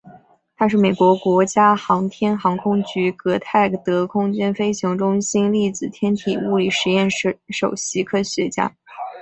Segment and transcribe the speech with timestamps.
[0.57, 8.75] 他是美国国家航空航天局戈达德空间飞行中心粒子天体物理实验室首席科学家。